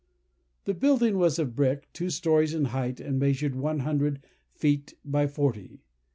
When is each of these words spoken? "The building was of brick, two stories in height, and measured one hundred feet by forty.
"The 0.65 0.73
building 0.73 1.19
was 1.19 1.37
of 1.37 1.55
brick, 1.55 1.87
two 1.93 2.09
stories 2.09 2.55
in 2.55 2.65
height, 2.73 2.99
and 2.99 3.19
measured 3.19 3.53
one 3.55 3.81
hundred 3.81 4.19
feet 4.51 4.95
by 5.05 5.27
forty. 5.27 5.83